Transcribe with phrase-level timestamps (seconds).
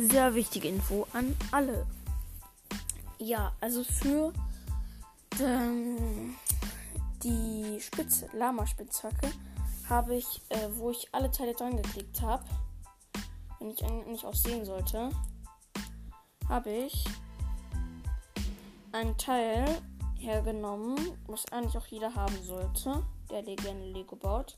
[0.00, 1.86] sehr wichtige Info an alle.
[3.18, 4.32] Ja, also für
[5.40, 6.36] ähm,
[7.22, 9.30] die Spitze, Lama-Spitzhacke,
[9.88, 12.44] habe ich, äh, wo ich alle Teile dran geklickt habe,
[13.58, 15.10] wenn ich eigentlich auch sehen sollte,
[16.48, 17.04] habe ich
[18.92, 19.66] ein Teil
[20.18, 20.96] hergenommen,
[21.26, 24.56] was eigentlich auch jeder haben sollte, der gerne Lego baut.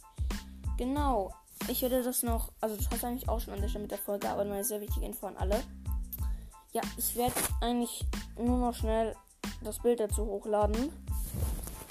[0.77, 1.33] Genau,
[1.69, 3.98] ich werde das noch, also das hast eigentlich auch schon an der Stelle mit der
[3.98, 5.62] Folge, aber eine sehr wichtige Info an alle.
[6.73, 8.05] Ja, ich werde eigentlich
[8.38, 9.14] nur noch schnell
[9.62, 10.92] das Bild dazu hochladen.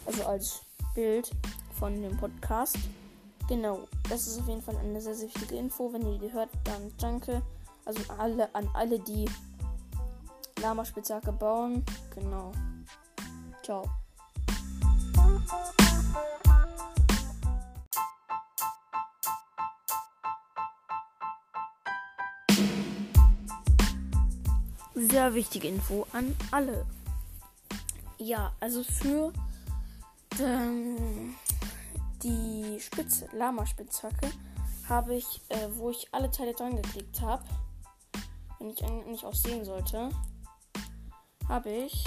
[0.05, 0.61] Also als
[0.95, 1.29] Bild
[1.77, 2.77] von dem Podcast.
[3.47, 5.91] Genau, das ist auf jeden Fall eine sehr, sehr wichtige Info.
[5.91, 7.41] Wenn ihr die hört, dann danke.
[7.85, 9.29] Also alle, an alle, die
[10.61, 11.83] Lama-Spitzhacke bauen.
[12.13, 12.51] Genau.
[13.63, 13.89] Ciao.
[25.07, 26.85] Sehr wichtige Info an alle.
[28.17, 29.31] Ja, also für
[30.41, 31.35] ähm,
[32.21, 34.29] die Spitze, Lama-Spitzhacke,
[34.89, 37.45] habe ich, äh, wo ich alle Teile dran geklickt habe,
[38.59, 40.09] wenn ich eigentlich auch sehen sollte,
[41.47, 42.03] habe ich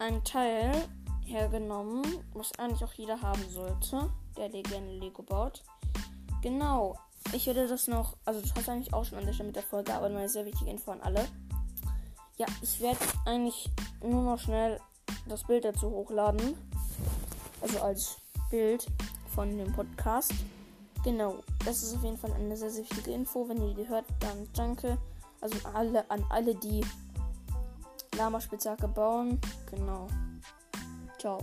[0.00, 0.88] ein Teil
[1.24, 2.02] hergenommen,
[2.34, 5.62] was eigentlich auch jeder haben sollte, der gerne Lego baut.
[6.42, 6.98] Genau,
[7.32, 9.62] ich werde das noch, also das hast eigentlich auch schon an der Stelle mit der
[9.62, 11.26] Folge, aber eine sehr wichtige Info an alle.
[12.36, 13.70] Ja, ich werde eigentlich
[14.02, 14.78] nur noch schnell
[15.28, 16.56] das Bild dazu hochladen.
[17.60, 18.16] Also als
[18.50, 18.86] Bild
[19.34, 20.34] von dem Podcast.
[21.04, 23.48] Genau, das ist auf jeden Fall eine sehr, sehr wichtige Info.
[23.48, 24.98] Wenn ihr die hört, dann danke.
[25.40, 26.84] Also alle, an alle, die
[28.16, 29.40] Lama-Spitzhacke bauen.
[29.70, 30.08] Genau.
[31.18, 31.38] Ciao.